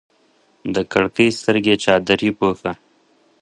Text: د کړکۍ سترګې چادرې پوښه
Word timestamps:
د 0.73 0.75
کړکۍ 0.91 1.27
سترګې 1.39 1.75
چادرې 1.83 2.29
پوښه 2.39 2.71